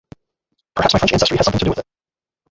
Perhaps 0.73 0.95
my 0.95 0.97
French 0.97 1.13
ancestry 1.13 1.37
has 1.37 1.45
something 1.45 1.59
to 1.59 1.65
do 1.65 1.69
with 1.69 1.77
it. 1.77 1.85